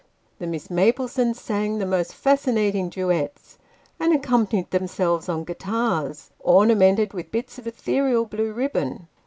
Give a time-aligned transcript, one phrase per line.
[0.39, 3.59] The Miss Maplesones sang the most fascinating duets,
[3.99, 9.07] and accompanied themselves on guitars, ornamented with bits of ethereal blue ribbon.